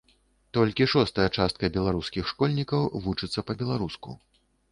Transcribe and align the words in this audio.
Толькі 0.57 0.87
шостая 0.93 1.25
частка 1.43 1.69
беларускіх 1.75 2.31
школьнікаў 2.31 2.89
вучыцца 3.05 3.39
па-беларуску. 3.51 4.19